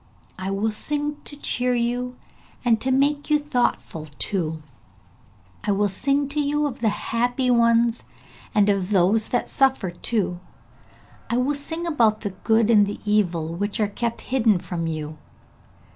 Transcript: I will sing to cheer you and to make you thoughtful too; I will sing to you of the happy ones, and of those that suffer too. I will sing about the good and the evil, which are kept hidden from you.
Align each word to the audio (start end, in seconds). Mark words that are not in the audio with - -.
I 0.39 0.49
will 0.49 0.71
sing 0.71 1.17
to 1.25 1.35
cheer 1.35 1.75
you 1.75 2.15
and 2.65 2.81
to 2.81 2.89
make 2.89 3.29
you 3.29 3.37
thoughtful 3.37 4.07
too; 4.17 4.63
I 5.63 5.71
will 5.73 5.89
sing 5.89 6.27
to 6.29 6.39
you 6.39 6.65
of 6.65 6.79
the 6.79 6.89
happy 6.89 7.51
ones, 7.51 8.05
and 8.55 8.67
of 8.67 8.89
those 8.89 9.27
that 9.29 9.47
suffer 9.47 9.91
too. 9.91 10.39
I 11.29 11.37
will 11.37 11.53
sing 11.53 11.85
about 11.85 12.21
the 12.21 12.31
good 12.31 12.71
and 12.71 12.87
the 12.87 12.99
evil, 13.05 13.53
which 13.53 13.79
are 13.79 13.87
kept 13.89 14.21
hidden 14.21 14.57
from 14.57 14.87
you. 14.87 15.19